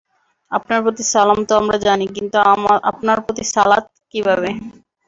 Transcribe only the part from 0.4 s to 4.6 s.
আপনার প্রতি সালাম তো আমরা জানি, কিন্তু আপনার প্রতি সালাত কীভাবে?